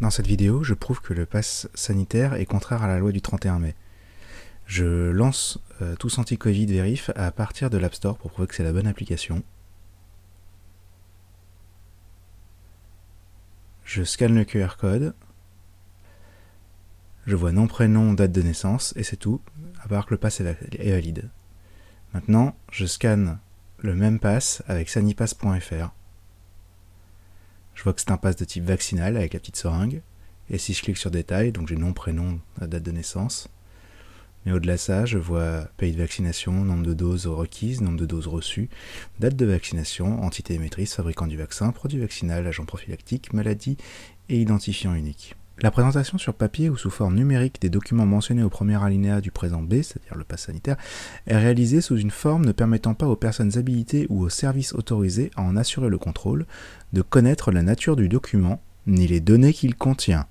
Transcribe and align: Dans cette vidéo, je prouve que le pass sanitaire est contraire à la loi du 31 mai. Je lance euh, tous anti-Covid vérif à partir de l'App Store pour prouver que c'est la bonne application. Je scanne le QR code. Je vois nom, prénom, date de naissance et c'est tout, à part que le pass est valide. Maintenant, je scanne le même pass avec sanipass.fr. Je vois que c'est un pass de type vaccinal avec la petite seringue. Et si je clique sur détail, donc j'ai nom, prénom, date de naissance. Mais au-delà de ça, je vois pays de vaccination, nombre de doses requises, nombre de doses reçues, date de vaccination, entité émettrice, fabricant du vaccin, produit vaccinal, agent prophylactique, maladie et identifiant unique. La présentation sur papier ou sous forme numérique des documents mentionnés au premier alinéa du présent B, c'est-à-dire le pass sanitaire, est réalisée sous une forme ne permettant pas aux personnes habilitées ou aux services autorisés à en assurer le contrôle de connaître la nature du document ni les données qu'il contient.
Dans 0.00 0.10
cette 0.10 0.26
vidéo, 0.26 0.62
je 0.62 0.74
prouve 0.74 1.00
que 1.00 1.14
le 1.14 1.24
pass 1.24 1.68
sanitaire 1.74 2.34
est 2.34 2.44
contraire 2.44 2.82
à 2.82 2.86
la 2.86 2.98
loi 2.98 3.12
du 3.12 3.22
31 3.22 3.58
mai. 3.58 3.74
Je 4.66 5.10
lance 5.10 5.58
euh, 5.80 5.96
tous 5.96 6.18
anti-Covid 6.18 6.66
vérif 6.66 7.10
à 7.16 7.30
partir 7.30 7.70
de 7.70 7.78
l'App 7.78 7.94
Store 7.94 8.18
pour 8.18 8.30
prouver 8.30 8.46
que 8.46 8.54
c'est 8.54 8.64
la 8.64 8.72
bonne 8.72 8.86
application. 8.86 9.42
Je 13.84 14.02
scanne 14.02 14.34
le 14.34 14.44
QR 14.44 14.76
code. 14.78 15.14
Je 17.26 17.34
vois 17.34 17.52
nom, 17.52 17.66
prénom, 17.66 18.12
date 18.12 18.32
de 18.32 18.42
naissance 18.42 18.92
et 18.96 19.02
c'est 19.02 19.16
tout, 19.16 19.40
à 19.82 19.88
part 19.88 20.04
que 20.06 20.14
le 20.14 20.18
pass 20.18 20.40
est 20.40 20.90
valide. 20.90 21.30
Maintenant, 22.12 22.54
je 22.70 22.84
scanne 22.84 23.38
le 23.78 23.94
même 23.94 24.18
pass 24.18 24.62
avec 24.66 24.90
sanipass.fr. 24.90 25.94
Je 27.76 27.82
vois 27.82 27.92
que 27.92 28.00
c'est 28.00 28.10
un 28.10 28.16
pass 28.16 28.34
de 28.34 28.44
type 28.44 28.64
vaccinal 28.64 29.16
avec 29.16 29.34
la 29.34 29.38
petite 29.38 29.56
seringue. 29.56 30.00
Et 30.50 30.58
si 30.58 30.72
je 30.72 30.82
clique 30.82 30.96
sur 30.96 31.10
détail, 31.10 31.52
donc 31.52 31.68
j'ai 31.68 31.76
nom, 31.76 31.92
prénom, 31.92 32.40
date 32.60 32.82
de 32.82 32.90
naissance. 32.90 33.48
Mais 34.44 34.52
au-delà 34.52 34.74
de 34.74 34.80
ça, 34.80 35.04
je 35.04 35.18
vois 35.18 35.68
pays 35.76 35.92
de 35.92 35.98
vaccination, 35.98 36.52
nombre 36.52 36.84
de 36.84 36.94
doses 36.94 37.26
requises, 37.26 37.82
nombre 37.82 37.98
de 37.98 38.06
doses 38.06 38.28
reçues, 38.28 38.70
date 39.20 39.36
de 39.36 39.44
vaccination, 39.44 40.22
entité 40.22 40.54
émettrice, 40.54 40.94
fabricant 40.94 41.26
du 41.26 41.36
vaccin, 41.36 41.70
produit 41.70 41.98
vaccinal, 41.98 42.46
agent 42.46 42.64
prophylactique, 42.64 43.32
maladie 43.32 43.76
et 44.28 44.40
identifiant 44.40 44.94
unique. 44.94 45.34
La 45.62 45.70
présentation 45.70 46.18
sur 46.18 46.34
papier 46.34 46.68
ou 46.68 46.76
sous 46.76 46.90
forme 46.90 47.14
numérique 47.14 47.62
des 47.62 47.70
documents 47.70 48.04
mentionnés 48.04 48.42
au 48.42 48.50
premier 48.50 48.82
alinéa 48.82 49.22
du 49.22 49.30
présent 49.30 49.62
B, 49.62 49.76
c'est-à-dire 49.76 50.14
le 50.14 50.24
pass 50.24 50.42
sanitaire, 50.42 50.76
est 51.26 51.38
réalisée 51.38 51.80
sous 51.80 51.96
une 51.96 52.10
forme 52.10 52.44
ne 52.44 52.52
permettant 52.52 52.92
pas 52.92 53.06
aux 53.06 53.16
personnes 53.16 53.56
habilitées 53.56 54.06
ou 54.10 54.22
aux 54.22 54.28
services 54.28 54.74
autorisés 54.74 55.30
à 55.34 55.40
en 55.40 55.56
assurer 55.56 55.88
le 55.88 55.96
contrôle 55.96 56.44
de 56.92 57.00
connaître 57.00 57.52
la 57.52 57.62
nature 57.62 57.96
du 57.96 58.10
document 58.10 58.60
ni 58.86 59.06
les 59.06 59.20
données 59.20 59.54
qu'il 59.54 59.76
contient. 59.76 60.26